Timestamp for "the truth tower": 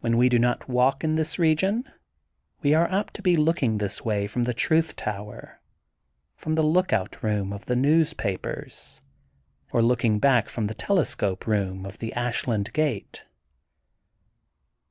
4.42-5.62